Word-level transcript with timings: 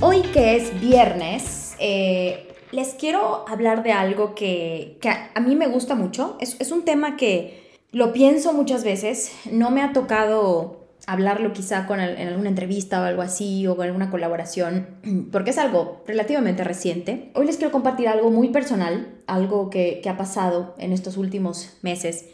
Hoy 0.00 0.22
que 0.22 0.54
es 0.54 0.80
viernes, 0.80 1.74
eh, 1.80 2.46
les 2.70 2.94
quiero 2.94 3.44
hablar 3.48 3.82
de 3.82 3.90
algo 3.90 4.36
que, 4.36 4.96
a 5.34 5.40
mí 5.40 5.56
me 5.56 5.66
gusta 5.66 5.96
mucho. 5.96 6.36
Es, 6.40 6.70
un 6.70 6.84
tema 6.84 7.16
que 7.16 7.68
lo 7.90 8.12
pienso 8.12 8.52
muchas 8.52 8.84
veces. 8.84 9.32
No 9.50 9.72
me 9.72 9.82
ha 9.82 9.92
tocado 9.92 10.86
hablarlo 11.08 11.52
quizá 11.52 11.88
con 11.88 11.98
en 11.98 12.28
alguna 12.28 12.48
entrevista 12.48 13.00
o 13.00 13.04
algo 13.06 13.22
así 13.22 13.66
o 13.66 13.74
con 13.74 13.86
alguna 13.86 14.08
colaboración, 14.08 14.86
porque 15.32 15.50
es 15.50 15.58
algo 15.58 16.04
relativamente 16.06 16.62
reciente. 16.62 17.32
Hoy 17.34 17.46
les 17.46 17.56
quiero 17.56 17.72
compartir 17.72 18.06
algo 18.06 18.30
muy 18.30 18.50
personal, 18.50 19.16
algo 19.26 19.68
que, 19.68 20.00
ha 20.08 20.16
pasado 20.16 20.76
en 20.78 20.92
estos 20.92 21.16
últimos 21.16 21.76
meses 21.82 22.26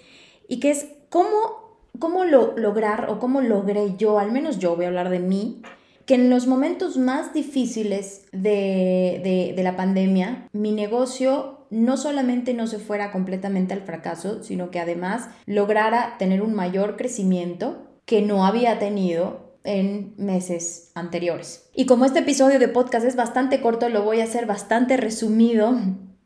y 0.49 0.61
que 0.61 0.71
es 0.71 0.89
cómo, 1.09 1.79
cómo 1.99 2.27
lo, 2.27 2.59
lograr 2.59 3.09
o 3.09 3.19
cómo 3.19 3.41
logré 3.41 3.97
yo, 3.97 4.19
al 4.19 4.33
menos 4.33 4.59
yo 4.59 4.77
voy 4.77 4.85
a 4.85 4.89
hablar 4.89 5.09
de 5.09 5.21
mí, 5.21 5.63
que 6.07 6.15
en 6.15 6.31
los 6.31 6.47
momentos 6.47 6.97
más 6.97 7.33
difíciles 7.33 8.27
de, 8.33 9.55
la 9.57 9.77
pandemia, 9.77 10.49
mi 10.53 10.73
negocio 10.73 11.67
no 11.71 11.97
solamente 11.97 12.55
no 12.55 12.67
se 12.67 12.79
fuera 12.79 13.11
completamente 13.11 13.75
al 13.75 13.81
fracaso, 13.81 14.43
sino 14.43 14.71
que 14.71 14.81
además 14.81 15.29
lograra 15.47 16.17
tener 16.19 16.43
un 16.43 16.55
mayor 16.55 16.97
crecimiento 16.97 17.89
que 18.05 18.23
no 18.23 18.45
había 18.45 18.79
tenido 18.79 19.55
en 19.65 20.15
meses 20.19 20.91
anteriores. 20.95 21.71
Y 21.75 21.87
como 21.87 22.05
este 22.05 22.19
episodio 22.19 22.59
de 22.59 22.69
podcast 22.69 23.07
es 23.07 23.17
bastante 23.17 23.63
corto, 23.63 23.89
lo 23.89 24.03
voy 24.03 24.21
a 24.21 24.25
hacer 24.25 24.45
bastante 24.45 24.99
resumido. 24.99 25.75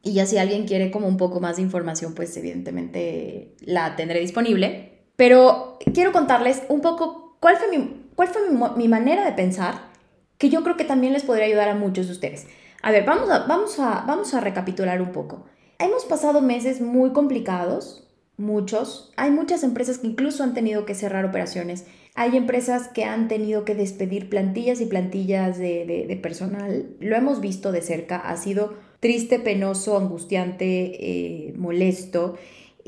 Y 0.03 0.13
ya 0.13 0.27
si 0.27 0.39
alguien 0.39 0.67
quiere 0.67 0.91
como 0.91 1.07
un 1.07 1.17
poco 1.17 1.39
más 1.41 1.57
de 1.57 1.63
información, 1.63 2.15
pues 2.15 2.37
evidentemente 2.37 3.55
la 3.61 3.95
tendré 3.95 4.19
disponible. 4.19 5.05
Pero 5.15 5.79
quiero 5.95 6.13
contarles 6.13 6.63
un 6.69 6.81
poco 6.81 7.37
cuál 7.41 7.57
fue 7.57 7.69
mi 7.69 7.98
¿Cuál 8.19 8.31
fue 8.31 8.43
mi, 8.77 8.89
manera 8.89 9.25
de 9.25 9.31
pensar? 9.31 9.93
Que 10.39 10.51
yo 10.51 10.65
creo 10.65 10.77
que 10.77 10.83
también 10.83 11.13
les 11.13 11.23
podría 11.23 11.47
ayudar 11.47 11.69
a 11.69 11.77
muchos 11.77 12.09
de 12.09 12.15
ustedes. 12.15 12.49
A 12.83 12.91
ver, 12.91 13.05
vamos 13.05 13.31
a, 13.31 13.47
vamos 13.47 13.79
a, 13.79 14.03
vamos 14.09 14.35
a 14.35 14.41
recapitular 14.41 15.01
un 15.01 15.13
poco. 15.13 15.45
Hemos 15.79 16.05
pasado 16.05 16.41
meses 16.41 16.81
muy 16.81 17.13
complicados, 17.13 18.09
muchos. 18.37 19.13
Hay 19.17 19.31
muchas 19.31 19.63
empresas 19.63 19.99
que 19.99 20.09
incluso 20.09 20.43
han 20.43 20.53
tenido 20.53 20.85
que 20.85 20.97
cerrar 20.97 21.27
operaciones. 21.27 21.87
Hay 22.17 22.37
empresas 22.37 22.89
que 22.89 23.05
han 23.05 23.29
tenido 23.29 23.65
que 23.65 23.77
despedir 23.77 24.29
plantillas 24.29 24.81
y 24.81 24.87
plantillas 24.87 25.57
de, 25.57 26.19
personal. 26.21 26.97
Lo 26.99 27.15
hemos 27.15 27.41
visto 27.41 27.71
de 27.71 27.83
cerca. 27.83 28.17
Ha 28.17 28.37
sido 28.37 28.75
triste, 28.99 29.39
penoso, 29.39 29.97
angustiante, 29.97 30.67
eh, 30.67 31.55
molesto. 31.57 32.35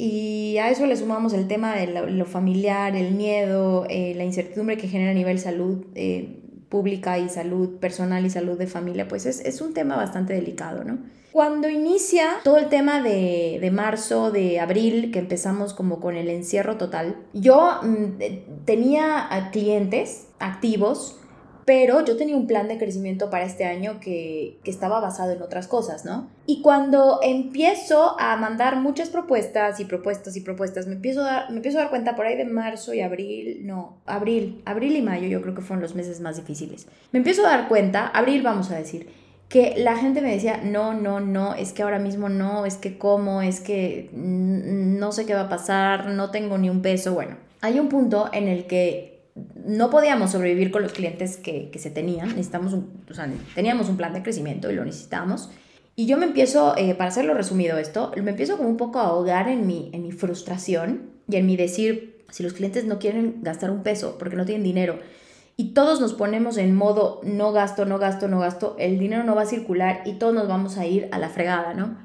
Y 0.02 0.56
a 0.56 0.70
eso 0.70 0.86
le 0.86 0.96
sumamos 0.96 1.34
el 1.34 1.46
tema 1.46 1.74
de 1.74 1.86
lo, 1.86 2.24
familiar, 2.24 2.96
el 2.96 3.12
miedo, 3.12 3.84
eh, 3.90 4.14
la 4.16 4.24
incertidumbre 4.24 4.78
que 4.78 4.88
genera 4.88 5.10
a 5.10 5.14
nivel 5.14 5.38
salud 5.38 5.84
eh, 5.94 6.40
pública 6.70 7.18
y 7.18 7.28
salud 7.28 7.76
personal 7.80 8.24
y 8.24 8.30
salud 8.30 8.56
de 8.56 8.66
familia, 8.66 9.08
pues 9.08 9.26
es, 9.26 9.60
un 9.60 9.74
tema 9.74 9.96
bastante 9.96 10.32
delicado, 10.32 10.84
¿no? 10.84 11.00
Cuando 11.32 11.68
inicia 11.68 12.38
todo 12.44 12.56
el 12.56 12.70
tema 12.70 13.02
de, 13.02 13.58
de, 13.60 13.70
marzo, 13.70 14.30
de 14.30 14.58
abril, 14.58 15.10
que 15.12 15.18
empezamos 15.18 15.74
como 15.74 16.00
con 16.00 16.16
el 16.16 16.30
encierro 16.30 16.78
total, 16.78 17.16
yo 17.34 17.80
mm, 17.82 18.64
tenía 18.64 19.50
clientes 19.52 20.28
activos 20.38 21.19
pero 21.70 22.04
yo 22.04 22.16
tenía 22.16 22.34
un 22.34 22.48
plan 22.48 22.66
de 22.66 22.78
crecimiento 22.78 23.30
para 23.30 23.44
este 23.44 23.64
año 23.64 24.00
que, 24.00 24.58
estaba 24.64 24.98
basado 24.98 25.30
en 25.30 25.40
otras 25.40 25.68
cosas, 25.68 26.04
¿no? 26.04 26.28
Y 26.44 26.62
cuando 26.62 27.20
empiezo 27.22 28.18
a 28.18 28.36
mandar 28.36 28.74
muchas 28.74 29.08
propuestas 29.08 29.78
y 29.78 29.84
propuestas 29.84 30.36
y 30.36 30.40
propuestas, 30.40 30.88
me 30.88 30.94
empiezo, 30.94 31.20
a 31.20 31.26
dar, 31.26 31.50
me 31.50 31.58
empiezo 31.58 31.78
a 31.78 31.82
dar 31.82 31.90
cuenta 31.90 32.16
por 32.16 32.26
ahí 32.26 32.36
de 32.36 32.44
marzo 32.44 32.92
y 32.92 33.02
abril, 33.02 33.60
no, 33.68 33.98
abril, 34.04 34.62
abril 34.64 34.96
y 34.96 35.02
mayo 35.02 35.28
yo 35.28 35.40
creo 35.42 35.54
que 35.54 35.62
fueron 35.62 35.80
los 35.80 35.94
meses 35.94 36.20
más 36.20 36.38
difíciles. 36.38 36.88
Me 37.12 37.18
empiezo 37.18 37.46
a 37.46 37.50
dar 37.50 37.68
cuenta, 37.68 38.08
abril 38.08 38.42
vamos 38.42 38.72
a 38.72 38.76
decir, 38.76 39.08
que 39.48 39.74
la 39.76 39.96
gente 39.96 40.22
me 40.22 40.32
decía, 40.32 40.60
no, 40.64 40.92
no, 40.92 41.20
no, 41.20 41.54
es 41.54 41.72
que 41.72 41.84
ahora 41.84 42.00
mismo 42.00 42.28
no, 42.28 42.66
es 42.66 42.78
que 42.78 42.98
cómo, 42.98 43.42
es 43.42 43.60
que 43.60 44.10
no 44.12 45.12
sé 45.12 45.24
qué 45.24 45.34
va 45.34 45.42
a 45.42 45.48
pasar, 45.48 46.06
no 46.06 46.32
tengo 46.32 46.58
ni 46.58 46.68
un 46.68 46.82
peso. 46.82 47.14
Bueno, 47.14 47.36
hay 47.60 47.78
un 47.78 47.88
punto 47.88 48.28
en 48.32 48.48
el 48.48 48.66
que 48.66 49.09
no 49.34 49.90
podíamos 49.90 50.32
sobrevivir 50.32 50.70
con 50.70 50.82
los 50.82 50.92
clientes 50.92 51.36
que, 51.36 51.70
se 51.78 51.90
tenían, 51.90 52.28
necesitamos 52.28 52.74
o 52.74 53.14
sea, 53.14 53.30
teníamos 53.54 53.88
un 53.88 53.96
plan 53.96 54.12
de 54.12 54.22
crecimiento 54.22 54.70
y 54.70 54.74
lo 54.74 54.84
necesitábamos. 54.84 55.50
Y 55.96 56.06
yo 56.06 56.16
me 56.16 56.26
empiezo, 56.26 56.76
eh, 56.76 56.94
para 56.94 57.08
hacerlo 57.08 57.34
resumido 57.34 57.78
esto, 57.78 58.12
me 58.22 58.30
empiezo 58.30 58.56
como 58.56 58.68
un 58.68 58.76
poco 58.76 59.00
a 59.00 59.08
ahogar 59.08 59.48
en 59.48 59.66
mi, 59.66 59.90
en 59.92 60.02
mi 60.02 60.12
frustración 60.12 61.10
y 61.28 61.36
en 61.36 61.46
mi 61.46 61.56
decir, 61.56 62.24
si 62.30 62.42
los 62.42 62.52
clientes 62.52 62.84
no 62.84 62.98
quieren 62.98 63.42
gastar 63.42 63.70
un 63.70 63.82
peso 63.82 64.16
porque 64.18 64.36
no 64.36 64.44
tienen 64.44 64.62
dinero 64.62 64.98
y 65.56 65.74
todos 65.74 66.00
nos 66.00 66.14
ponemos 66.14 66.56
en 66.56 66.74
modo 66.74 67.20
no 67.22 67.52
gasto, 67.52 67.84
no 67.84 67.98
gasto, 67.98 68.28
no 68.28 68.38
gasto, 68.38 68.76
el 68.78 68.98
dinero 68.98 69.24
no 69.24 69.34
va 69.34 69.42
a 69.42 69.46
circular 69.46 70.00
y 70.06 70.14
todos 70.14 70.32
nos 70.32 70.48
vamos 70.48 70.78
a 70.78 70.86
ir 70.86 71.08
a 71.12 71.18
la 71.18 71.28
fregada, 71.28 71.74
¿no? 71.74 71.98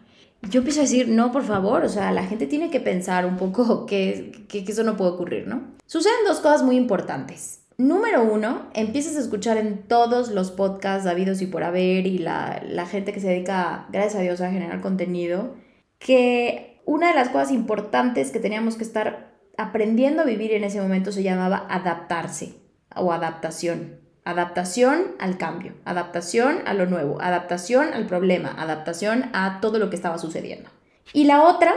Yo 0.50 0.60
empiezo 0.60 0.82
a 0.82 0.84
decir, 0.84 1.08
no, 1.08 1.32
por 1.32 1.44
favor, 1.44 1.84
o 1.84 1.90
sea, 1.90 2.12
la 2.12 2.26
gente 2.26 2.48
tiene 2.48 2.70
que 2.70 2.80
pensar 2.80 3.26
un 3.26 3.38
poco 3.38 3.86
que, 3.88 4.46
que, 4.48 4.60
eso 4.60 4.84
no 4.84 4.98
puede 4.98 5.12
ocurrir, 5.12 5.48
¿no? 5.48 5.76
Suceden 5.86 6.26
dos 6.26 6.40
cosas 6.40 6.64
muy 6.64 6.78
importantes. 6.78 7.66
Número 7.78 8.24
uno, 8.24 8.70
empiezas 8.74 9.18
a 9.18 9.20
escuchar 9.20 9.58
en 9.58 9.84
todos 9.84 10.32
los 10.32 10.52
podcasts 10.52 11.08
habidos 11.08 11.42
y 11.42 11.48
por 11.48 11.64
haber 11.64 12.08
y 12.08 12.20
la, 12.20 12.88
gente 12.90 13.12
que 13.12 13.20
se 13.20 13.28
dedica, 13.28 13.88
gracias 13.92 14.16
a 14.16 14.22
Dios, 14.22 14.40
a 14.40 14.50
generar 14.50 14.80
contenido, 14.80 15.56
que 16.00 16.82
una 16.86 17.10
de 17.10 17.16
las 17.16 17.30
cosas 17.30 17.52
importantes 17.52 18.32
que 18.32 18.40
teníamos 18.40 18.78
que 18.78 18.86
estar 18.86 19.36
aprendiendo 19.58 20.22
a 20.22 20.26
vivir 20.26 20.54
en 20.54 20.64
ese 20.64 20.80
momento 20.80 21.12
se 21.12 21.24
llamaba 21.24 21.66
adaptarse 21.70 22.54
o 22.96 23.12
adaptación. 23.12 24.05
Adaptación 24.26 25.16
al 25.20 25.38
cambio, 25.38 25.74
adaptación 25.86 26.58
a 26.66 26.74
lo 26.74 26.86
nuevo, 26.86 27.22
adaptación 27.22 27.94
al 27.94 28.06
problema, 28.06 28.54
adaptación 28.58 29.30
a 29.34 29.60
todo 29.62 29.80
lo 29.80 29.90
que 29.90 29.96
estaba 29.96 30.18
sucediendo. 30.18 30.70
Y 31.14 31.24
la 31.24 31.44
otra 31.44 31.74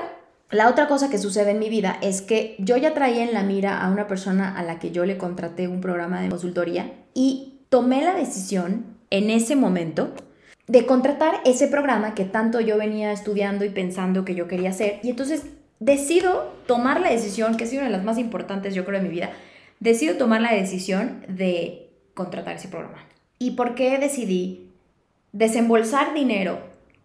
la 0.50 0.70
otra 0.70 0.88
cosa 0.88 1.10
que 1.10 1.18
sucede 1.18 1.50
en 1.50 1.58
mi 1.58 1.68
vida 1.68 1.98
es 2.00 2.22
que 2.22 2.56
yo 2.58 2.78
ya 2.78 2.94
traía 2.94 3.22
en 3.22 3.34
la 3.34 3.42
mira 3.42 3.82
a 3.82 3.90
una 3.90 4.06
persona 4.06 4.56
a 4.56 4.62
la 4.62 4.78
que 4.78 4.92
yo 4.92 5.04
le 5.04 5.18
contraté 5.18 5.68
un 5.68 5.82
programa 5.82 6.22
de 6.22 6.30
consultoría 6.30 6.90
y 7.12 7.60
tomé 7.68 8.02
la 8.02 8.14
decisión 8.14 8.86
en 9.10 9.28
ese 9.28 9.56
momento 9.56 10.14
de 10.66 10.86
contratar 10.86 11.40
ese 11.44 11.68
programa 11.68 12.14
que 12.14 12.24
tanto 12.24 12.60
yo 12.60 12.78
venía 12.78 13.12
estudiando 13.12 13.66
y 13.66 13.68
pensando 13.68 14.24
que 14.24 14.34
yo 14.34 14.48
quería 14.48 14.70
hacer. 14.70 15.00
Y 15.02 15.10
entonces 15.10 15.44
decido 15.80 16.54
tomar 16.66 17.02
la 17.02 17.10
decisión, 17.10 17.58
que 17.58 17.64
ha 17.64 17.66
sido 17.66 17.82
una 17.82 17.90
de 17.90 17.96
las 17.96 18.04
más 18.04 18.16
importantes 18.16 18.74
yo 18.74 18.86
creo 18.86 19.00
de 19.00 19.06
mi 19.06 19.12
vida, 19.12 19.30
decido 19.80 20.16
tomar 20.16 20.40
la 20.40 20.54
decisión 20.54 21.26
de 21.28 21.87
contratar 22.18 22.56
ese 22.56 22.68
programa. 22.68 22.98
¿Y 23.38 23.52
por 23.52 23.76
qué 23.76 23.96
decidí 23.98 24.72
desembolsar 25.32 26.12
dinero 26.12 26.58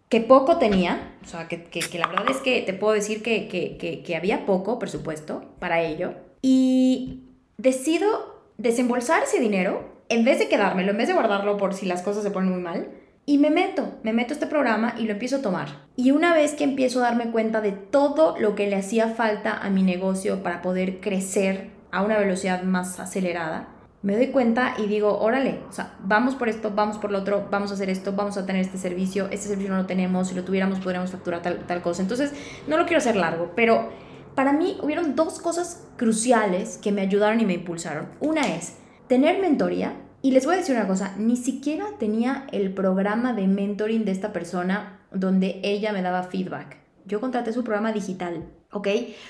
que 0.09 0.19
poco 0.21 0.57
tenía, 0.57 1.13
o 1.23 1.27
sea, 1.27 1.47
que, 1.47 1.57
la 1.97 2.07
verdad 2.07 2.29
es 2.29 2.37
que 2.37 2.61
te 2.61 2.73
puedo 2.73 2.93
decir 2.93 3.23
que, 3.23 3.47
que, 3.47 4.15
había 4.15 4.45
poco 4.45 4.79
presupuesto 4.79 5.43
para 5.59 5.81
ello, 5.81 6.13
y 6.41 7.23
decido 7.57 8.43
desembolsar 8.57 9.23
ese 9.23 9.39
dinero 9.39 9.89
en 10.09 10.25
vez 10.25 10.39
de 10.39 10.49
quedármelo, 10.49 10.91
en 10.91 10.97
vez 10.97 11.07
de 11.07 11.13
guardarlo 11.13 11.57
por 11.57 11.73
si 11.73 11.85
las 11.85 12.01
cosas 12.01 12.23
se 12.23 12.31
ponen 12.31 12.51
muy 12.51 12.61
mal, 12.61 12.89
y 13.25 13.37
me 13.37 13.49
meto, 13.49 13.99
me 14.03 14.13
meto 14.13 14.33
este 14.33 14.47
programa 14.47 14.95
y 14.97 15.05
lo 15.05 15.13
empiezo 15.13 15.37
a 15.37 15.41
tomar. 15.41 15.69
Y 15.95 16.11
una 16.11 16.33
vez 16.33 16.53
que 16.53 16.65
empiezo 16.65 16.99
a 16.99 17.03
darme 17.03 17.31
cuenta 17.31 17.61
de 17.61 17.71
todo 17.71 18.35
lo 18.37 18.53
que 18.53 18.67
le 18.67 18.75
hacía 18.75 19.09
falta 19.09 19.57
a 19.57 19.69
mi 19.69 19.81
negocio 19.81 20.43
para 20.43 20.61
poder 20.61 20.99
crecer 20.99 21.69
a 21.91 22.03
una 22.03 22.17
velocidad 22.17 22.63
más 22.63 22.99
acelerada, 22.99 23.69
me 24.03 24.15
doy 24.15 24.27
cuenta 24.27 24.75
y 24.77 24.87
digo, 24.87 25.17
órale, 25.19 25.61
o 25.69 25.71
sea, 25.71 25.95
vamos 26.01 26.35
por 26.35 26.49
esto, 26.49 26.71
vamos 26.75 26.97
por 26.97 27.11
lo 27.11 27.19
otro, 27.19 27.47
vamos 27.49 27.71
a 27.71 27.73
hacer 27.73 27.89
esto, 27.89 28.13
vamos 28.13 28.37
a 28.37 28.45
tener 28.45 28.61
este 28.61 28.77
servicio, 28.77 29.29
este 29.31 29.47
servicio 29.47 29.71
no 29.71 29.77
lo 29.77 29.85
tenemos, 29.85 30.27
si 30.27 30.35
lo 30.35 30.43
tuviéramos 30.43 30.79
podríamos 30.79 31.11
facturar 31.11 31.41
tal, 31.41 31.59
tal 31.65 31.81
cosa. 31.81 32.01
Entonces, 32.01 32.33
no 32.67 32.77
lo 32.77 32.83
quiero 32.85 32.99
hacer 32.99 33.15
largo, 33.15 33.51
pero 33.55 33.89
para 34.35 34.53
mí 34.53 34.77
hubieron 34.83 35.15
dos 35.15 35.39
cosas 35.39 35.87
cruciales 35.97 36.77
que 36.77 36.91
me 36.91 37.01
ayudaron 37.01 37.39
y 37.39 37.45
me 37.45 37.53
impulsaron. 37.53 38.09
Una 38.19 38.55
es 38.55 38.77
tener 39.07 39.39
mentoría, 39.41 39.95
y 40.21 40.31
les 40.31 40.45
voy 40.45 40.55
a 40.55 40.57
decir 40.59 40.75
una 40.75 40.87
cosa, 40.87 41.15
ni 41.17 41.35
siquiera 41.35 41.85
tenía 41.99 42.47
el 42.53 42.73
programa 42.73 43.33
de 43.33 43.47
mentoring 43.47 44.05
de 44.05 44.11
esta 44.11 44.31
persona 44.31 45.01
donde 45.11 45.59
ella 45.63 45.91
me 45.91 46.01
daba 46.01 46.23
feedback. 46.23 46.77
Yo 47.05 47.19
contraté 47.19 47.51
su 47.51 47.65
programa 47.65 47.91
digital 47.91 48.45
¿ok? 48.73 48.87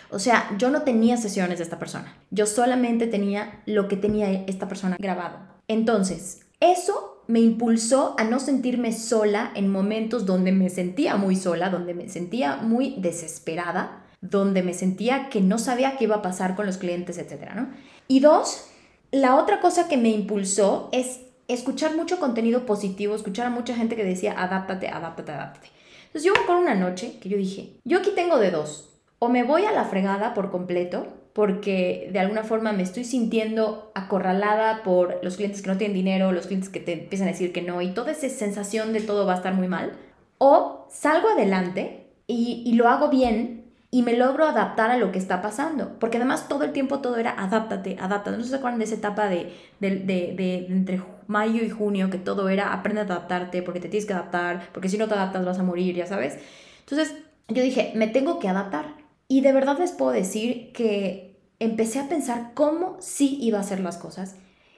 O 0.09 0.19
sea, 0.19 0.49
yo 0.57 0.69
no 0.69 0.81
tenía 0.83 1.17
sesiones 1.17 1.57
de 1.59 1.63
esta 1.63 1.79
persona, 1.79 2.15
yo 2.31 2.45
solamente 2.45 3.07
tenía 3.07 3.61
lo 3.65 3.87
que 3.87 3.97
tenía 3.97 4.31
esta 4.31 4.67
persona 4.67 4.97
grabado. 4.99 5.39
Entonces, 5.67 6.41
eso 6.59 7.23
me 7.27 7.39
impulsó 7.39 8.15
a 8.17 8.23
no 8.23 8.39
sentirme 8.39 8.91
sola 8.91 9.51
en 9.55 9.71
momentos 9.71 10.25
donde 10.25 10.51
me 10.51 10.69
sentía 10.69 11.15
muy 11.15 11.35
sola, 11.35 11.69
donde 11.69 11.93
me 11.93 12.09
sentía 12.09 12.57
muy 12.57 12.95
desesperada, 12.99 14.05
donde 14.21 14.63
me 14.63 14.73
sentía 14.73 15.29
que 15.29 15.41
no 15.41 15.57
sabía 15.57 15.97
qué 15.97 16.05
iba 16.05 16.17
a 16.17 16.21
pasar 16.21 16.55
con 16.55 16.65
los 16.65 16.77
clientes, 16.77 17.17
etcétera, 17.17 17.55
¿no? 17.55 17.69
Y 18.07 18.19
dos, 18.19 18.67
la 19.11 19.35
otra 19.35 19.59
cosa 19.59 19.87
que 19.87 19.97
me 19.97 20.09
impulsó 20.09 20.89
es 20.91 21.21
escuchar 21.47 21.95
mucho 21.95 22.19
contenido 22.19 22.65
positivo, 22.65 23.15
escuchar 23.15 23.47
a 23.47 23.49
mucha 23.49 23.75
gente 23.75 23.95
que 23.95 24.03
decía, 24.03 24.33
adáptate, 24.37 24.87
adáptate, 24.87 25.31
adáptate. 25.31 25.67
Entonces 26.07 26.23
yo 26.23 26.33
me 26.33 26.39
acuerdo 26.43 26.61
una 26.61 26.75
noche 26.75 27.17
que 27.19 27.29
yo 27.29 27.37
dije, 27.37 27.79
yo 27.83 27.99
aquí 27.99 28.11
tengo 28.15 28.37
de 28.37 28.51
dos, 28.51 28.92
o 29.23 29.29
me 29.29 29.43
voy 29.43 29.63
a 29.63 29.71
la 29.71 29.85
fregada 29.85 30.33
por 30.33 30.51
completo, 30.51 31.07
porque 31.31 32.09
de 32.11 32.19
alguna 32.19 32.43
forma 32.43 32.73
me 32.73 32.83
estoy 32.83 33.05
sintiendo 33.05 33.89
acorralada 33.95 34.83
por 34.83 35.21
los 35.23 35.37
clientes 35.37 35.61
que 35.61 35.69
no 35.69 35.77
tienen 35.77 35.95
dinero, 35.95 36.33
los 36.33 36.47
clientes 36.47 36.69
que 36.69 36.81
te 36.81 36.91
empiezan 36.91 37.29
a 37.29 37.31
decir 37.31 37.53
que 37.53 37.61
no, 37.61 37.81
y 37.81 37.93
toda 37.93 38.11
esa 38.11 38.27
sensación 38.27 38.91
de 38.91 38.99
todo 38.99 39.25
va 39.25 39.31
a 39.31 39.37
estar 39.37 39.53
muy 39.53 39.69
mal, 39.69 39.93
o 40.39 40.87
salgo 40.91 41.29
adelante 41.29 42.07
y, 42.27 42.63
y 42.65 42.73
lo 42.73 42.89
hago 42.89 43.07
bien 43.07 43.71
y 43.91 44.01
me 44.01 44.17
logro 44.17 44.45
adaptar 44.45 44.91
a 44.91 44.97
lo 44.97 45.13
que 45.13 45.19
está 45.19 45.41
pasando. 45.41 45.97
Porque 45.99 46.17
además 46.17 46.49
todo 46.49 46.65
el 46.65 46.73
tiempo 46.73 46.99
todo 46.99 47.15
era 47.15 47.31
adáptate, 47.31 47.95
adáptate. 48.01 48.35
No 48.37 48.43
se 48.43 48.55
acuerdan 48.55 48.79
de 48.79 48.85
esa 48.85 48.95
etapa 48.95 49.29
de, 49.29 49.53
de, 49.79 49.99
de, 50.01 50.65
entre 50.65 51.01
mayo 51.27 51.63
y 51.63 51.69
junio 51.69 52.09
que 52.09 52.17
todo 52.17 52.49
era 52.49 52.73
aprende 52.73 52.99
a 53.01 53.05
adaptarte 53.05 53.63
porque 53.63 53.79
te 53.79 53.87
tienes 53.87 54.05
que 54.05 54.13
adaptar, 54.13 54.67
porque 54.73 54.89
si 54.89 54.97
no 54.97 55.07
te 55.07 55.13
adaptas 55.13 55.45
vas 55.45 55.59
a 55.59 55.63
morir, 55.63 55.95
ya 55.95 56.07
sabes. 56.07 56.39
Entonces 56.81 57.15
yo 57.47 57.63
dije, 57.63 57.93
me 57.95 58.07
tengo 58.07 58.39
que 58.39 58.49
adaptar. 58.49 59.02
Y 59.33 59.41
de 59.41 59.51
verdad 59.51 59.79
les 59.79 59.91
puedo 59.91 60.11
decir 60.11 60.71
que 60.73 61.39
empecé 61.57 61.97
a 61.97 62.07
pensar 62.07 62.51
cómo 62.53 62.97
sí 62.99 63.39
iba 63.41 63.57
a 63.57 63.61
hacer 63.61 63.79
las 63.79 63.97
cosas. 63.97 64.35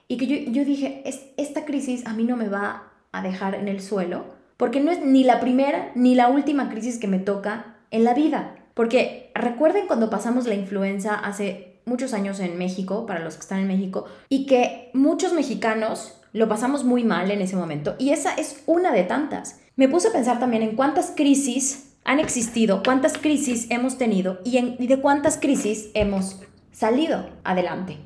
Y 0.07 0.15
que 0.15 0.27
yo, 0.27 0.49
yo 0.49 0.63
dije, 0.63 1.03
esta 1.35 1.65
crisis 1.65 2.07
a 2.07 2.13
mí 2.13 2.23
no 2.23 2.37
me 2.37 2.47
va 2.47 2.83
a 3.11 3.21
dejar 3.21 3.55
en 3.55 3.67
el 3.67 3.81
suelo, 3.81 4.23
porque 4.55 4.79
no 4.79 4.91
es 4.91 5.03
ni 5.03 5.25
la 5.25 5.41
primera 5.41 5.91
ni 5.93 6.15
la 6.15 6.29
última 6.29 6.69
crisis 6.69 6.99
que 6.99 7.09
me 7.09 7.19
toca 7.19 7.75
en 7.91 8.05
la 8.05 8.13
vida. 8.13 8.55
Porque 8.75 9.29
recuerden 9.35 9.87
cuando 9.87 10.09
pasamos 10.09 10.47
la 10.47 10.55
influenza 10.55 11.15
hace 11.15 11.81
muchos 11.83 12.13
años 12.13 12.39
en 12.39 12.57
México, 12.57 13.05
para 13.05 13.19
los 13.19 13.35
que 13.35 13.41
están 13.41 13.59
en 13.59 13.67
México, 13.67 14.05
y 14.29 14.45
que 14.45 14.89
muchos 14.93 15.33
mexicanos 15.33 16.21
lo 16.31 16.47
pasamos 16.47 16.85
muy 16.85 17.03
mal 17.03 17.29
en 17.29 17.41
ese 17.41 17.57
momento. 17.57 17.95
Y 17.99 18.11
esa 18.11 18.33
es 18.35 18.63
una 18.67 18.93
de 18.93 19.03
tantas. 19.03 19.59
Me 19.75 19.89
puse 19.89 20.07
a 20.07 20.13
pensar 20.13 20.39
también 20.39 20.63
en 20.63 20.77
cuántas 20.77 21.11
crisis 21.13 21.84
han 22.05 22.19
existido, 22.19 22.83
cuántas 22.83 23.17
crisis 23.17 23.67
hemos 23.69 23.97
tenido 23.97 24.39
y, 24.45 24.87
de 24.87 25.01
cuántas 25.01 25.37
crisis 25.37 25.89
hemos 25.95 26.39
salido 26.71 27.29
adelante. 27.43 27.97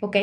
¿Ok? 0.00 0.16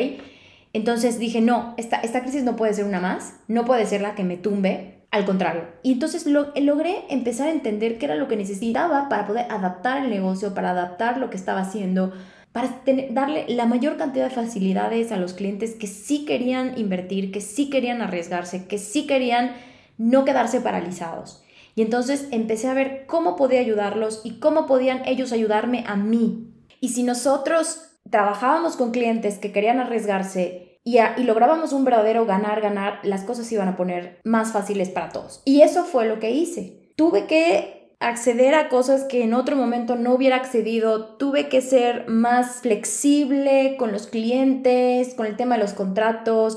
Entonces 0.72 1.18
dije, 1.18 1.40
no, 1.40 1.74
esta, 1.76 1.98
esta 1.98 2.22
crisis 2.22 2.44
no 2.44 2.56
puede 2.56 2.74
ser 2.74 2.84
una 2.84 3.00
más, 3.00 3.34
no 3.48 3.64
puede 3.64 3.86
ser 3.86 4.00
la 4.00 4.14
que 4.14 4.24
me 4.24 4.36
tumbe, 4.36 4.94
al 5.14 5.24
contrario. 5.24 5.68
Y 5.84 5.92
entonces 5.92 6.26
lo, 6.26 6.52
logré 6.56 7.04
empezar 7.08 7.46
a 7.46 7.52
entender 7.52 7.98
qué 7.98 8.06
era 8.06 8.16
lo 8.16 8.26
que 8.26 8.36
necesitaba 8.36 9.08
para 9.08 9.26
poder 9.26 9.46
adaptar 9.48 10.02
el 10.02 10.10
negocio, 10.10 10.54
para 10.54 10.70
adaptar 10.70 11.18
lo 11.18 11.30
que 11.30 11.36
estaba 11.36 11.60
haciendo, 11.60 12.12
para 12.50 12.82
darle 13.10 13.46
la 13.48 13.66
mayor 13.66 13.96
cantidad 13.96 14.28
de 14.28 14.34
facilidades 14.34 15.12
a 15.12 15.16
los 15.16 15.32
clientes 15.32 15.76
que 15.76 15.86
sí 15.86 16.24
querían 16.24 16.76
invertir, 16.78 17.30
que 17.30 17.40
sí 17.40 17.70
querían 17.70 18.02
arriesgarse, 18.02 18.66
que 18.66 18.78
sí 18.78 19.06
querían 19.06 19.52
no 19.98 20.24
quedarse 20.24 20.60
paralizados. 20.60 21.43
Y 21.74 21.82
entonces 21.82 22.28
empecé 22.30 22.68
a 22.68 22.74
ver 22.74 23.06
cómo 23.06 23.36
podía 23.36 23.60
ayudarlos 23.60 24.20
y 24.24 24.38
cómo 24.38 24.66
podían 24.66 25.02
ellos 25.06 25.32
ayudarme 25.32 25.84
a 25.86 25.96
mí. 25.96 26.52
Y 26.80 26.90
si 26.90 27.02
nosotros 27.02 27.98
trabajábamos 28.10 28.76
con 28.76 28.90
clientes 28.90 29.38
que 29.38 29.52
querían 29.52 29.80
arriesgarse 29.80 30.80
y, 30.84 30.98
lográbamos 31.24 31.72
un 31.72 31.84
verdadero 31.84 32.26
ganar, 32.26 32.60
ganar, 32.60 33.00
las 33.02 33.24
cosas 33.24 33.46
se 33.46 33.54
iban 33.54 33.68
a 33.68 33.76
poner 33.76 34.20
más 34.22 34.52
fáciles 34.52 34.90
para 34.90 35.08
todos. 35.08 35.40
Y 35.44 35.62
eso 35.62 35.84
fue 35.84 36.06
lo 36.06 36.20
que 36.20 36.30
hice. 36.30 36.92
Tuve 36.94 37.26
que 37.26 37.83
acceder 38.00 38.54
a 38.54 38.68
cosas 38.68 39.04
que 39.04 39.24
en 39.24 39.34
otro 39.34 39.56
momento 39.56 39.96
no 39.96 40.14
hubiera 40.14 40.36
accedido, 40.36 41.16
tuve 41.16 41.48
que 41.48 41.60
ser 41.60 42.08
más 42.08 42.60
flexible 42.60 43.76
con 43.78 43.92
los 43.92 44.06
clientes, 44.06 45.14
con 45.14 45.26
el 45.26 45.36
tema 45.36 45.56
de 45.56 45.62
los 45.62 45.72
contratos, 45.72 46.56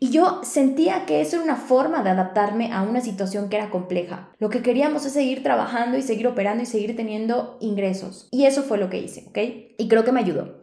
y 0.00 0.10
yo 0.10 0.40
sentía 0.42 1.06
que 1.06 1.20
eso 1.20 1.36
era 1.36 1.44
una 1.44 1.56
forma 1.56 2.02
de 2.02 2.10
adaptarme 2.10 2.72
a 2.72 2.82
una 2.82 3.00
situación 3.00 3.48
que 3.48 3.56
era 3.56 3.70
compleja. 3.70 4.30
Lo 4.38 4.48
que 4.48 4.62
queríamos 4.62 5.04
es 5.04 5.12
seguir 5.12 5.42
trabajando 5.42 5.98
y 5.98 6.02
seguir 6.02 6.26
operando 6.28 6.62
y 6.62 6.66
seguir 6.66 6.94
teniendo 6.96 7.56
ingresos. 7.60 8.28
Y 8.30 8.44
eso 8.44 8.62
fue 8.62 8.78
lo 8.78 8.90
que 8.90 8.98
hice, 8.98 9.24
¿ok? 9.28 9.38
Y 9.76 9.88
creo 9.88 10.04
que 10.04 10.12
me 10.12 10.20
ayudó. 10.20 10.62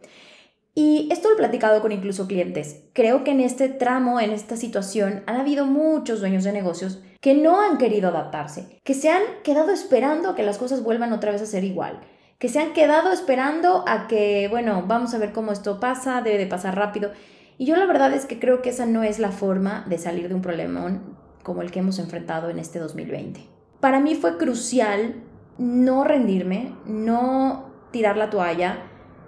Y 0.74 1.08
esto 1.10 1.28
lo 1.28 1.34
he 1.34 1.38
platicado 1.38 1.80
con 1.80 1.90
incluso 1.90 2.26
clientes. 2.26 2.82
Creo 2.92 3.24
que 3.24 3.30
en 3.30 3.40
este 3.40 3.70
tramo, 3.70 4.20
en 4.20 4.30
esta 4.30 4.58
situación, 4.58 5.22
han 5.26 5.36
habido 5.36 5.64
muchos 5.64 6.20
dueños 6.20 6.44
de 6.44 6.52
negocios 6.52 7.00
que 7.26 7.34
no 7.34 7.60
han 7.60 7.76
querido 7.76 8.10
adaptarse, 8.10 8.78
que 8.84 8.94
se 8.94 9.10
han 9.10 9.20
quedado 9.42 9.72
esperando 9.72 10.30
a 10.30 10.36
que 10.36 10.44
las 10.44 10.58
cosas 10.58 10.84
vuelvan 10.84 11.12
otra 11.12 11.32
vez 11.32 11.42
a 11.42 11.46
ser 11.46 11.64
igual, 11.64 11.98
que 12.38 12.48
se 12.48 12.60
han 12.60 12.72
quedado 12.72 13.10
esperando 13.10 13.82
a 13.88 14.06
que, 14.06 14.46
bueno, 14.48 14.84
vamos 14.86 15.12
a 15.12 15.18
ver 15.18 15.32
cómo 15.32 15.50
esto 15.50 15.80
pasa, 15.80 16.22
debe 16.22 16.38
de 16.38 16.46
pasar 16.46 16.76
rápido. 16.76 17.10
Y 17.58 17.64
yo 17.64 17.74
la 17.74 17.86
verdad 17.86 18.12
es 18.12 18.26
que 18.26 18.38
creo 18.38 18.62
que 18.62 18.68
esa 18.68 18.86
no 18.86 19.02
es 19.02 19.18
la 19.18 19.32
forma 19.32 19.84
de 19.88 19.98
salir 19.98 20.28
de 20.28 20.36
un 20.36 20.40
problemón 20.40 21.16
como 21.42 21.62
el 21.62 21.72
que 21.72 21.80
hemos 21.80 21.98
enfrentado 21.98 22.48
en 22.48 22.60
este 22.60 22.78
2020. 22.78 23.40
Para 23.80 23.98
mí 23.98 24.14
fue 24.14 24.38
crucial 24.38 25.16
no 25.58 26.04
rendirme, 26.04 26.76
no 26.86 27.72
tirar 27.90 28.16
la 28.16 28.30
toalla, 28.30 28.84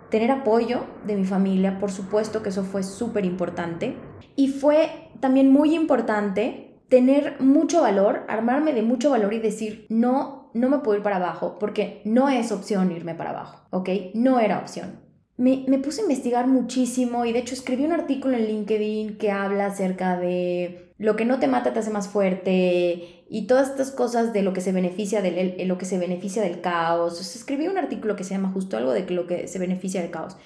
tener 0.09 0.31
apoyo 0.31 0.85
de 1.05 1.17
mi 1.17 1.25
familia, 1.25 1.81
por 1.81 1.91
supuesto 1.91 2.45
que 2.45 2.51
eso 2.51 2.63
fue 2.63 2.85
súper 2.85 3.25
importante. 3.25 3.97
Y 4.37 4.53
fue 4.53 5.11
también 5.19 5.51
muy 5.51 5.75
importante 5.75 6.68
tener 6.89 7.41
mucho 7.41 7.83
valor, 7.83 8.25
armarme 8.29 8.73
de 8.73 8.83
mucho 8.83 9.11
valor 9.11 9.35
y 9.35 9.41
decir, 9.41 9.87
no, 9.89 10.51
no 10.55 10.69
me 10.69 10.79
puedo 10.79 10.97
ir 10.97 11.03
para 11.03 11.17
abajo, 11.17 11.59
porque 11.59 12.03
no 12.05 12.29
es 12.29 12.53
opción 12.53 12.93
irme 12.93 13.15
para 13.15 13.31
abajo, 13.31 13.67
¿ok? 13.71 13.89
No 14.15 14.41
era 14.41 14.59
opción. 14.59 15.01
Me, 15.37 15.65
me 15.69 15.79
puse 15.79 16.01
a 16.01 16.05
investigar 16.05 16.49
muchísimo 16.49 17.25
y 17.25 17.33
de 17.33 17.39
hecho 17.39 17.55
escribí 17.55 17.85
un 17.85 17.93
artículo 17.93 18.37
en 18.37 18.47
LinkedIn 18.47 19.19
que 19.19 19.31
habla 19.31 19.67
acerca 19.67 20.17
de 20.17 20.93
lo 20.99 21.15
que 21.15 21.25
no 21.25 21.39
te 21.39 21.47
mata 21.47 21.73
te 21.73 21.79
hace 21.79 21.91
más 21.91 22.09
fuerte 22.09 23.25
y 23.29 23.47
todas 23.47 23.71
estas 23.71 23.93
cosas 23.93 24.33
de 24.33 24.43
lo 24.43 24.53
que 24.53 24.61
se 24.61 24.73
beneficia 24.73 25.23
del, 25.23 25.57
lo 25.69 25.79
que 25.79 25.85
se 25.85 25.99
beneficia 25.99 26.43
del 26.43 26.61
caos. 26.61 27.21
escribí 27.21 27.69
un 27.69 27.79
artículo 27.79 28.17
que 28.17 28.25
se 28.25 28.35
llama 28.35 28.51
justo 28.53 28.77
algo 28.77 28.93
de 28.93 29.09
lo 29.11 29.29
que 29.29 29.47
se 29.47 29.61
beneficia 29.61 30.01
del 30.01 30.11
caos. 30.11 30.37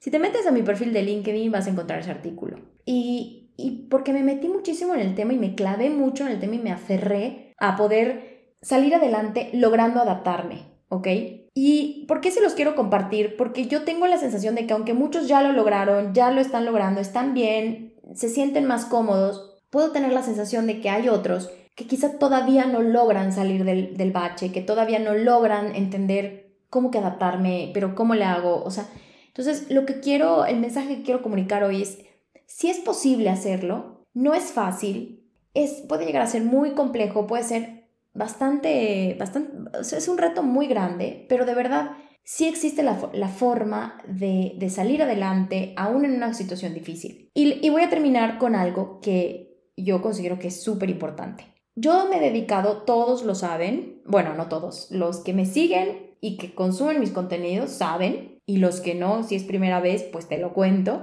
Si 0.00 0.10
te 0.10 0.18
metes 0.18 0.46
a 0.46 0.52
mi 0.52 0.62
perfil 0.62 0.92
de 0.92 1.02
LinkedIn 1.02 1.50
vas 1.50 1.66
a 1.66 1.70
encontrar 1.70 2.00
ese 2.00 2.10
artículo. 2.10 2.58
Y, 2.84 3.45
y 3.56 3.88
porque 3.88 4.12
me 4.12 4.22
metí 4.22 4.48
muchísimo 4.48 4.94
en 4.94 5.00
el 5.00 5.14
tema 5.14 5.32
y 5.32 5.38
me 5.38 5.54
clavé 5.54 5.90
mucho 5.90 6.24
en 6.24 6.32
el 6.32 6.40
tema 6.40 6.54
y 6.56 6.60
me 6.60 6.72
aferré 6.72 7.54
a 7.58 7.76
poder 7.76 8.54
salir 8.60 8.94
adelante 8.94 9.50
logrando 9.52 10.00
adaptarme, 10.00 10.62
¿ok? 10.88 11.08
¿Y 11.54 12.04
por 12.06 12.20
qué 12.20 12.30
se 12.30 12.42
los 12.42 12.54
quiero 12.54 12.74
compartir? 12.74 13.36
Porque 13.36 13.66
yo 13.66 13.84
tengo 13.84 14.06
la 14.06 14.18
sensación 14.18 14.54
de 14.54 14.66
que 14.66 14.74
aunque 14.74 14.92
muchos 14.92 15.26
ya 15.28 15.42
lo 15.42 15.52
lograron, 15.52 16.12
ya 16.12 16.30
lo 16.30 16.40
están 16.40 16.66
logrando, 16.66 17.00
están 17.00 17.32
bien, 17.32 17.94
se 18.14 18.28
sienten 18.28 18.66
más 18.66 18.84
cómodos, 18.84 19.62
puedo 19.70 19.92
tener 19.92 20.12
la 20.12 20.22
sensación 20.22 20.66
de 20.66 20.80
que 20.80 20.90
hay 20.90 21.08
otros 21.08 21.50
que 21.76 21.86
quizá 21.86 22.18
todavía 22.18 22.64
no 22.66 22.82
logran 22.82 23.32
salir 23.32 23.64
del, 23.64 24.10
bache, 24.10 24.50
que 24.50 24.62
todavía 24.62 24.98
no 24.98 25.14
logran 25.14 25.76
entender 25.76 26.56
cómo 26.70 26.90
que 26.90 26.98
adaptarme, 26.98 27.70
pero 27.74 27.94
cómo 27.94 28.14
le 28.14 28.24
hago, 28.24 28.64
o 28.64 28.70
sea, 28.70 28.88
entonces 29.28 29.70
lo 29.70 29.84
que 29.84 30.00
quiero, 30.00 30.46
el 30.46 30.58
mensaje 30.58 30.96
que 30.96 31.02
quiero 31.02 31.22
comunicar 31.22 31.62
hoy 31.62 31.82
es, 31.82 31.98
si 32.46 32.70
es 32.70 32.78
posible 32.78 33.28
hacerlo, 33.28 34.06
no 34.14 34.34
es 34.34 34.44
fácil, 34.44 35.24
es, 35.54 35.82
puede 35.88 36.06
llegar 36.06 36.22
a 36.22 36.26
ser 36.26 36.42
muy 36.42 36.72
complejo, 36.72 37.26
puede 37.26 37.42
ser 37.42 37.88
bastante, 38.14 39.16
bastante, 39.18 39.52
es 39.80 40.08
un 40.08 40.18
reto 40.18 40.42
muy 40.42 40.66
grande, 40.66 41.26
pero 41.28 41.44
de 41.44 41.54
verdad 41.54 41.90
sí 42.22 42.46
existe 42.46 42.82
la, 42.82 43.28
forma 43.28 43.98
de, 44.08 44.56
salir 44.70 45.02
adelante 45.02 45.74
aún 45.76 46.04
en 46.04 46.14
una 46.14 46.34
situación 46.34 46.74
difícil. 46.74 47.30
Y, 47.34 47.64
y 47.64 47.70
voy 47.70 47.82
a 47.82 47.90
terminar 47.90 48.38
con 48.38 48.54
algo 48.54 49.00
que 49.00 49.70
yo 49.76 50.02
considero 50.02 50.38
que 50.38 50.48
es 50.48 50.62
súper 50.62 50.90
importante. 50.90 51.44
Yo 51.74 52.08
me 52.08 52.16
he 52.16 52.20
dedicado, 52.20 52.82
todos 52.82 53.22
lo 53.24 53.34
saben, 53.34 54.00
bueno, 54.06 54.34
no 54.34 54.48
todos, 54.48 54.90
los 54.90 55.20
que 55.20 55.34
me 55.34 55.44
siguen 55.44 56.16
y 56.20 56.38
que 56.38 56.54
consumen 56.54 57.00
mis 57.00 57.10
contenidos 57.10 57.70
saben, 57.70 58.40
y 58.46 58.58
los 58.58 58.80
que 58.80 58.94
no, 58.94 59.22
si 59.24 59.34
es 59.34 59.42
primera 59.42 59.80
vez, 59.80 60.04
pues 60.04 60.26
te 60.28 60.38
lo 60.38 60.54
cuento, 60.54 61.02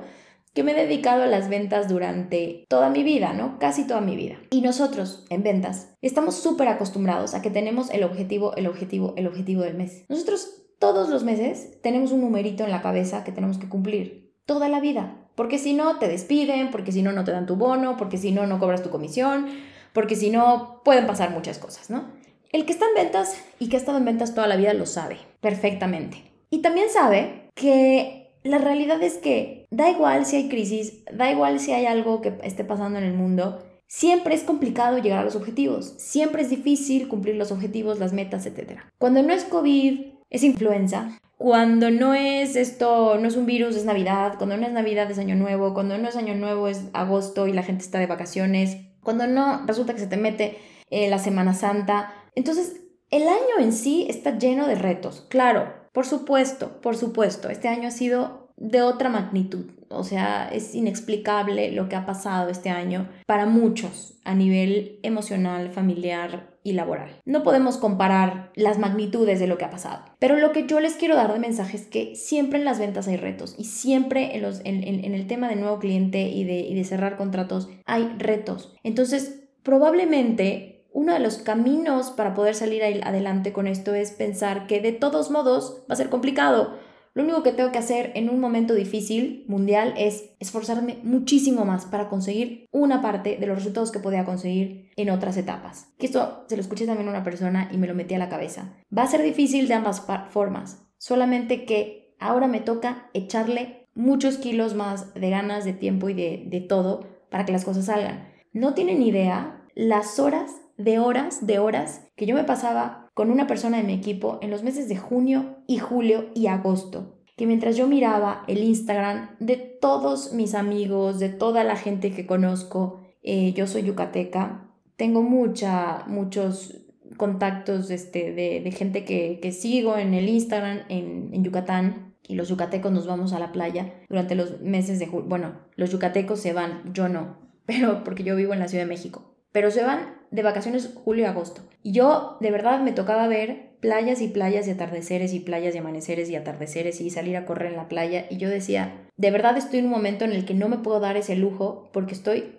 que 0.53 0.63
me 0.63 0.71
he 0.71 0.75
dedicado 0.75 1.23
a 1.23 1.27
las 1.27 1.49
ventas 1.49 1.87
durante 1.87 2.65
toda 2.69 2.89
mi 2.89 3.03
vida, 3.03 3.33
¿no? 3.33 3.57
Casi 3.59 3.85
toda 3.85 4.01
mi 4.01 4.15
vida. 4.15 4.37
Y 4.51 4.61
nosotros, 4.61 5.25
en 5.29 5.43
ventas, 5.43 5.95
estamos 6.01 6.35
súper 6.35 6.67
acostumbrados 6.67 7.33
a 7.33 7.41
que 7.41 7.49
tenemos 7.49 7.89
el 7.89 8.03
objetivo, 8.03 8.55
el 8.55 8.67
objetivo, 8.67 9.13
el 9.17 9.27
objetivo 9.27 9.63
del 9.63 9.75
mes. 9.75 10.05
Nosotros 10.09 10.63
todos 10.79 11.09
los 11.09 11.23
meses 11.23 11.81
tenemos 11.81 12.11
un 12.11 12.21
numerito 12.21 12.63
en 12.63 12.71
la 12.71 12.81
cabeza 12.81 13.23
que 13.23 13.31
tenemos 13.31 13.57
que 13.57 13.69
cumplir, 13.69 14.33
toda 14.45 14.69
la 14.69 14.79
vida. 14.79 15.17
Porque 15.35 15.57
si 15.57 15.73
no, 15.73 15.97
te 15.97 16.07
despiden, 16.07 16.69
porque 16.69 16.91
si 16.91 17.01
no, 17.01 17.11
no 17.11 17.23
te 17.23 17.31
dan 17.31 17.47
tu 17.47 17.55
bono, 17.55 17.97
porque 17.97 18.17
si 18.17 18.31
no, 18.31 18.45
no 18.45 18.59
cobras 18.59 18.83
tu 18.83 18.89
comisión, 18.89 19.47
porque 19.93 20.15
si 20.15 20.29
no, 20.29 20.81
pueden 20.83 21.07
pasar 21.07 21.31
muchas 21.31 21.57
cosas, 21.57 21.89
¿no? 21.89 22.11
El 22.51 22.65
que 22.65 22.73
está 22.73 22.85
en 22.85 22.93
ventas 22.93 23.43
y 23.57 23.69
que 23.69 23.77
ha 23.77 23.79
estado 23.79 23.97
en 23.97 24.05
ventas 24.05 24.35
toda 24.35 24.45
la 24.45 24.57
vida 24.57 24.73
lo 24.75 24.85
sabe 24.85 25.17
perfectamente. 25.41 26.31
Y 26.51 26.61
también 26.61 26.89
sabe 26.89 27.49
que 27.55 28.22
la 28.43 28.57
realidad 28.57 29.01
es 29.01 29.17
que 29.17 29.65
da 29.71 29.89
igual 29.89 30.25
si 30.25 30.35
hay 30.37 30.49
crisis, 30.49 31.03
da 31.11 31.31
igual 31.31 31.59
si 31.59 31.71
hay 31.71 31.85
algo 31.85 32.21
que 32.21 32.33
esté 32.43 32.63
pasando 32.63 32.99
en 32.99 33.05
el 33.05 33.13
mundo, 33.13 33.59
Siempre 33.95 34.33
es 34.33 34.43
complicado 34.43 34.97
llegar 34.97 35.19
a 35.19 35.23
los 35.23 35.35
objetivos, 35.35 35.93
siempre 35.97 36.41
es 36.41 36.49
difícil 36.49 37.07
cumplir 37.07 37.35
los 37.35 37.51
objetivos, 37.51 37.99
las 37.99 38.11
metas, 38.11 38.47
etc. 38.47 38.79
Cuando 38.97 39.21
no 39.21 39.33
es 39.33 39.43
COVID, 39.43 40.13
es 40.31 40.43
influenza. 40.43 41.19
Cuando 41.37 41.91
no 41.91 42.15
es 42.15 42.55
esto, 42.55 43.19
no 43.19 43.27
es 43.27 43.35
un 43.35 43.45
virus, 43.45 43.75
es 43.75 43.85
Navidad. 43.85 44.33
Cuando 44.39 44.57
no 44.57 44.65
es 44.65 44.71
Navidad, 44.71 45.11
es 45.11 45.19
Año 45.19 45.35
Nuevo. 45.35 45.75
Cuando 45.75 45.95
no 45.99 46.09
es 46.09 46.15
Año 46.15 46.33
Nuevo, 46.33 46.67
es 46.67 46.85
agosto 46.93 47.47
y 47.47 47.53
la 47.53 47.61
gente 47.61 47.83
está 47.83 47.99
de 47.99 48.07
vacaciones. 48.07 48.77
Cuando 49.03 49.27
no, 49.27 49.63
resulta 49.67 49.93
que 49.93 49.99
se 49.99 50.07
te 50.07 50.17
mete 50.17 50.57
eh, 50.89 51.07
la 51.07 51.19
Semana 51.19 51.53
Santa. 51.53 52.15
Entonces, 52.33 52.81
el 53.11 53.27
año 53.27 53.59
en 53.59 53.73
sí 53.73 54.07
está 54.09 54.39
lleno 54.39 54.65
de 54.65 54.73
retos. 54.73 55.27
Claro, 55.29 55.71
por 55.93 56.05
supuesto, 56.05 56.81
por 56.81 56.97
supuesto. 56.97 57.49
Este 57.49 57.69
año 57.69 57.87
ha 57.87 57.91
sido 57.91 58.49
de 58.57 58.81
otra 58.81 59.09
magnitud. 59.09 59.65
O 59.89 60.03
sea, 60.03 60.49
es 60.51 60.73
inexplicable 60.73 61.71
lo 61.71 61.87
que 61.87 61.95
ha 61.95 62.05
pasado 62.05 62.49
este 62.49 62.69
año 62.69 63.09
para 63.27 63.45
muchos 63.45 64.15
a 64.23 64.33
nivel 64.33 64.99
emocional, 65.03 65.69
familiar 65.69 66.49
y 66.63 66.73
laboral. 66.73 67.21
No 67.25 67.43
podemos 67.43 67.77
comparar 67.77 68.51
las 68.55 68.79
magnitudes 68.79 69.39
de 69.39 69.47
lo 69.47 69.57
que 69.57 69.65
ha 69.65 69.69
pasado. 69.69 70.03
Pero 70.17 70.37
lo 70.37 70.51
que 70.51 70.65
yo 70.65 70.79
les 70.79 70.95
quiero 70.95 71.15
dar 71.15 71.31
de 71.31 71.39
mensaje 71.39 71.77
es 71.77 71.85
que 71.85 72.15
siempre 72.15 72.57
en 72.57 72.65
las 72.65 72.79
ventas 72.79 73.07
hay 73.07 73.17
retos 73.17 73.53
y 73.57 73.65
siempre 73.65 74.35
en, 74.35 75.13
el 75.13 75.27
tema 75.27 75.47
de 75.47 75.57
nuevo 75.57 75.77
cliente 75.79 76.21
y 76.29 76.43
de 76.43 76.83
cerrar 76.85 77.17
contratos 77.17 77.69
hay 77.85 78.15
retos. 78.17 78.73
Entonces, 78.83 79.43
probablemente 79.61 80.72
uno 80.93 81.13
de 81.13 81.19
los 81.19 81.37
caminos 81.37 82.11
para 82.11 82.33
poder 82.33 82.55
salir 82.55 82.83
adelante 82.83 83.51
con 83.51 83.67
esto 83.67 83.93
es 83.93 84.11
pensar 84.11 84.67
que 84.67 84.79
de 84.79 84.91
todos 84.91 85.31
modos 85.31 85.83
va 85.89 85.93
a 85.93 85.97
ser 85.97 86.09
complicado 86.09 86.77
lo 87.15 87.21
único 87.21 87.43
que 87.43 87.51
tengo 87.51 87.71
que 87.71 87.77
hacer 87.77 88.11
en 88.15 88.27
un 88.27 88.39
momento 88.39 88.73
difícil 88.73 89.45
mundial 89.47 89.93
es 89.97 90.31
esforzarme 90.39 90.97
muchísimo 91.03 91.63
más 91.63 91.85
para 91.85 92.09
conseguir 92.09 92.65
una 92.71 93.03
parte 93.03 93.37
de 93.37 93.45
los 93.45 93.57
resultados 93.57 93.91
que 93.91 93.99
podía 93.99 94.25
conseguir 94.25 94.89
en 94.95 95.11
otras 95.11 95.37
etapas. 95.37 95.93
Que 95.99 96.07
esto 96.07 96.45
se 96.47 96.55
lo 96.55 96.61
escuché 96.63 96.87
también 96.87 97.07
a 97.07 97.11
una 97.11 97.23
persona 97.23 97.69
y 97.71 97.77
me 97.77 97.85
lo 97.85 97.93
metí 97.93 98.15
a 98.15 98.19
la 98.19 98.29
cabeza. 98.29 98.73
Va 98.95 99.03
a 99.03 99.07
ser 99.07 99.21
difícil 99.21 99.67
de 99.67 99.75
ambas 99.75 100.03
formas, 100.31 100.87
solamente 100.97 101.65
que 101.65 102.15
ahora 102.19 102.47
me 102.47 102.61
toca 102.61 103.09
echarle 103.13 103.87
muchos 103.93 104.37
kilos 104.37 104.73
más 104.73 105.13
de 105.13 105.29
ganas, 105.29 105.65
de 105.65 105.73
tiempo 105.73 106.09
y 106.09 106.15
de, 106.15 106.45
de 106.47 106.61
todo 106.61 107.05
para 107.29 107.45
que 107.45 107.51
las 107.51 107.63
cosas 107.63 107.85
salgan. 107.85 108.27
No 108.53 108.73
tienen 108.73 109.03
idea 109.03 109.67
las 109.75 110.17
horas 110.17 110.62
de 110.83 110.99
horas, 110.99 111.45
de 111.45 111.59
horas 111.59 112.01
que 112.15 112.25
yo 112.25 112.35
me 112.35 112.43
pasaba 112.43 113.09
con 113.13 113.31
una 113.31 113.47
persona 113.47 113.77
de 113.77 113.83
mi 113.83 113.93
equipo 113.93 114.39
en 114.41 114.51
los 114.51 114.63
meses 114.63 114.89
de 114.89 114.97
junio 114.97 115.57
y 115.67 115.77
julio 115.77 116.25
y 116.33 116.47
agosto, 116.47 117.19
que 117.37 117.47
mientras 117.47 117.77
yo 117.77 117.87
miraba 117.87 118.43
el 118.47 118.63
Instagram 118.63 119.35
de 119.39 119.57
todos 119.57 120.33
mis 120.33 120.55
amigos, 120.55 121.19
de 121.19 121.29
toda 121.29 121.63
la 121.63 121.75
gente 121.75 122.11
que 122.11 122.25
conozco, 122.25 123.01
eh, 123.21 123.53
yo 123.53 123.67
soy 123.67 123.83
yucateca, 123.83 124.69
tengo 124.97 125.21
mucha, 125.21 126.03
muchos 126.07 126.79
contactos 127.17 127.89
este, 127.91 128.33
de, 128.33 128.71
gente 128.71 129.05
que, 129.05 129.51
sigo 129.51 129.97
en 129.97 130.13
el 130.13 130.27
Instagram 130.27 130.81
en, 130.89 131.29
en 131.33 131.43
Yucatán 131.43 132.15
y 132.27 132.35
los 132.35 132.49
yucatecos 132.49 132.91
nos 132.91 133.05
vamos 133.05 133.33
a 133.33 133.39
la 133.39 133.51
playa 133.51 133.93
durante 134.09 134.35
los 134.35 134.61
meses 134.61 134.97
de 134.99 135.07
julio. 135.07 135.27
Bueno, 135.27 135.53
los 135.75 135.91
yucatecos 135.91 136.39
se 136.39 136.53
van, 136.53 136.93
yo 136.93 137.09
no, 137.09 137.37
pero 137.65 138.03
porque 138.03 138.23
yo 138.23 138.35
vivo 138.35 138.53
en 138.53 138.59
la 138.59 138.67
Ciudad 138.67 138.85
de 138.85 138.89
México 138.89 139.32
pero 139.53 139.71
se 139.71 139.83
van 139.83 140.17
de 140.31 140.43
vacaciones 140.43 140.93
julio 140.93 141.23
y 141.23 141.27
agosto. 141.27 141.61
Y 141.81 141.93
yo 141.93 142.37
de 142.41 142.51
verdad 142.51 142.81
me 142.81 142.91
tocaba 142.91 143.27
ver 143.27 143.71
playas 143.79 144.21
y 144.21 144.27
playas 144.27 144.67
y 144.67 144.71
atardeceres 144.71 145.33
y 145.33 145.39
playas 145.39 145.75
y 145.75 145.77
amaneceres 145.77 146.29
y 146.29 146.35
atardeceres 146.35 146.99
y 146.99 147.09
salir 147.09 147.37
a 147.37 147.45
correr 147.45 147.71
en 147.71 147.77
la 147.77 147.87
playa 147.87 148.25
y 148.29 148.37
yo 148.37 148.49
decía, 148.49 149.07
de 149.15 149.31
verdad 149.31 149.57
estoy 149.57 149.79
en 149.79 149.85
un 149.85 149.91
momento 149.91 150.25
en 150.25 150.31
el 150.31 150.43
que 150.43 150.53
no 150.53 150.67
me 150.67 150.77
puedo 150.77 150.99
dar 150.99 151.15
ese 151.15 151.35
lujo 151.35 151.89
porque 151.93 152.13
estoy 152.13 152.57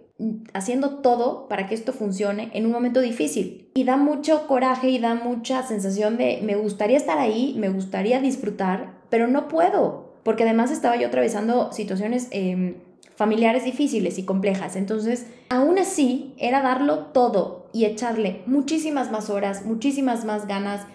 haciendo 0.53 0.99
todo 0.99 1.49
para 1.49 1.67
que 1.67 1.75
esto 1.75 1.93
funcione 1.93 2.51
en 2.55 2.67
un 2.67 2.73
momento 2.73 3.01
difícil. 3.01 3.71
Y 3.75 3.85
da 3.85 3.97
mucho 3.97 4.47
coraje 4.47 4.89
y 4.89 4.99
da 4.99 5.15
mucha 5.15 5.63
sensación 5.63 6.17
de 6.17 6.41
me 6.43 6.57
gustaría 6.57 6.97
estar 6.97 7.19
ahí, 7.19 7.57
me 7.59 7.69
gustaría 7.69 8.21
disfrutar, 8.21 9.01
pero 9.11 9.27
no 9.27 9.49
puedo, 9.49 10.15
porque 10.23 10.45
además 10.45 10.71
estaba 10.71 10.97
yo 10.97 11.09
atravesando 11.09 11.73
situaciones 11.73 12.29
em, 12.31 12.77
familiares 13.17 13.65
difíciles 13.65 14.19
y 14.19 14.25
complejas. 14.25 14.77
Entonces, 14.77 15.27
aún 15.49 15.79
así, 15.79 16.35
era 16.39 16.63
darlo 16.63 17.07
todo 17.07 17.69
y 17.73 17.85
echarle 17.85 18.43
muchísimas 18.47 19.11
más 19.11 19.31
horas, 19.31 19.65
muchísimas 19.65 20.25
más 20.25 20.47
ganas 20.47 20.87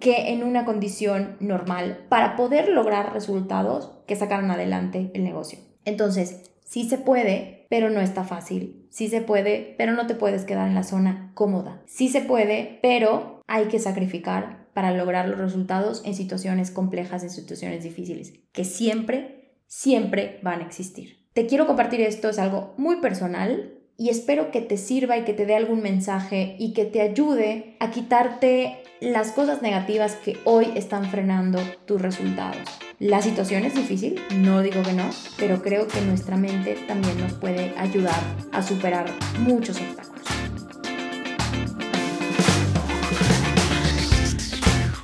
que 0.00 0.30
en 0.30 0.42
una 0.42 0.64
condición 0.64 1.36
normal 1.40 2.04
para 2.08 2.36
poder 2.36 2.68
lograr 2.68 3.12
resultados 3.12 3.92
que 4.06 4.16
sacaran 4.16 4.50
adelante 4.50 5.10
el 5.14 5.24
negocio. 5.24 5.58
Entonces, 5.84 6.50
sí 6.64 6.88
se 6.88 6.98
puede, 6.98 7.66
pero 7.70 7.90
no 7.90 8.00
está 8.00 8.24
fácil. 8.24 8.86
Sí 8.90 9.08
se 9.08 9.20
puede, 9.20 9.74
pero 9.78 9.92
no 9.92 10.06
te 10.06 10.14
puedes 10.14 10.44
quedar 10.44 10.68
en 10.68 10.74
la 10.74 10.82
zona 10.82 11.30
cómoda. 11.34 11.82
Sí 11.86 12.08
se 12.08 12.20
puede, 12.20 12.78
pero 12.82 13.42
hay 13.46 13.66
que 13.66 13.78
sacrificar 13.78 14.66
para 14.74 14.92
lograr 14.92 15.28
los 15.28 15.38
resultados 15.38 16.02
en 16.04 16.14
situaciones 16.14 16.70
complejas, 16.70 17.22
en 17.22 17.30
situaciones 17.30 17.82
difíciles, 17.82 18.34
que 18.52 18.64
siempre, 18.64 19.60
siempre 19.66 20.38
van 20.42 20.60
a 20.60 20.66
existir. 20.66 21.25
Te 21.36 21.44
quiero 21.44 21.66
compartir 21.66 22.00
esto, 22.00 22.30
es 22.30 22.38
algo 22.38 22.72
muy 22.78 22.96
personal 22.96 23.74
y 23.98 24.08
espero 24.08 24.50
que 24.50 24.62
te 24.62 24.78
sirva 24.78 25.18
y 25.18 25.24
que 25.24 25.34
te 25.34 25.44
dé 25.44 25.54
algún 25.54 25.82
mensaje 25.82 26.56
y 26.58 26.72
que 26.72 26.86
te 26.86 27.02
ayude 27.02 27.76
a 27.78 27.90
quitarte 27.90 28.82
las 29.02 29.32
cosas 29.32 29.60
negativas 29.60 30.14
que 30.14 30.38
hoy 30.44 30.72
están 30.76 31.10
frenando 31.10 31.60
tus 31.84 32.00
resultados. 32.00 32.62
La 32.98 33.20
situación 33.20 33.66
es 33.66 33.74
difícil, 33.74 34.18
no 34.36 34.62
digo 34.62 34.82
que 34.82 34.94
no, 34.94 35.10
pero 35.36 35.60
creo 35.60 35.86
que 35.86 36.00
nuestra 36.00 36.38
mente 36.38 36.74
también 36.88 37.20
nos 37.20 37.34
puede 37.34 37.74
ayudar 37.76 38.18
a 38.52 38.62
superar 38.62 39.04
muchos 39.40 39.78
obstáculos. 39.78 40.24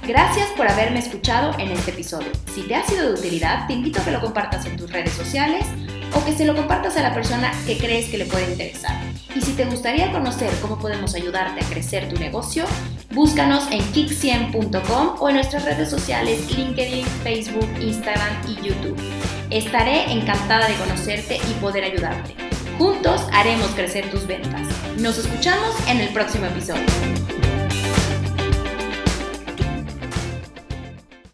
Gracias 0.09 0.49
por 0.57 0.67
haberme 0.67 1.01
escuchado 1.01 1.53
en 1.59 1.73
este 1.73 1.91
episodio. 1.91 2.29
Si 2.55 2.63
te 2.63 2.75
ha 2.75 2.87
sido 2.87 3.09
de 3.13 3.21
utilidad, 3.21 3.67
te 3.67 3.75
invito 3.75 4.01
a 4.01 4.05
que 4.07 4.13
lo 4.13 4.21
compartas 4.23 4.65
en 4.65 4.79
tus 4.79 4.91
redes 4.91 5.13
sociales 5.13 5.67
o 6.15 6.25
que 6.25 6.33
se 6.33 6.45
lo 6.45 6.55
compartas 6.55 6.97
a 6.97 7.03
la 7.03 7.15
persona 7.15 7.53
que 7.67 7.79
crees 7.79 8.09
que 8.09 8.19
le 8.19 8.27
puede 8.27 8.51
interesar. 8.51 9.01
Y 9.35 9.41
si 9.41 9.53
te 9.53 9.65
gustaría 9.65 10.13
conocer 10.13 10.51
cómo 10.61 10.79
podemos 10.79 11.15
ayudarte 11.15 11.65
a 11.65 11.69
crecer 11.69 12.09
tu 12.09 12.19
negocio, 12.19 12.65
búscanos 13.11 13.65
en 13.71 13.81
kick100.com 13.93 15.17
o 15.21 15.29
en 15.29 15.37
nuestras 15.37 15.65
redes 15.65 15.89
sociales 15.91 16.51
LinkedIn, 16.55 17.07
Facebook, 17.23 17.69
Instagram 17.81 18.35
y 18.47 18.57
YouTube. 18.67 18.97
Estaré 19.51 20.11
encantada 20.13 20.69
de 20.69 20.75
conocerte 20.75 21.37
y 21.37 21.61
poder 21.61 21.85
ayudarte. 21.85 22.35
Juntos 22.79 23.23
haremos 23.33 23.69
crecer 23.71 24.11
tus 24.11 24.27
ventas. 24.27 24.67
Nos 24.99 25.19
escuchamos 25.19 25.75
en 25.89 26.01
el 26.01 26.09
próximo 26.11 26.47
episodio. 26.47 27.32